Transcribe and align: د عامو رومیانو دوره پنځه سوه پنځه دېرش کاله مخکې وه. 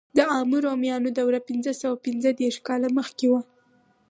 د 0.17 0.19
عامو 0.33 0.57
رومیانو 0.65 1.09
دوره 1.19 1.39
پنځه 1.49 1.71
سوه 1.81 1.95
پنځه 2.05 2.29
دېرش 2.39 2.57
کاله 2.67 2.87
مخکې 2.99 3.25
وه. 3.31 3.41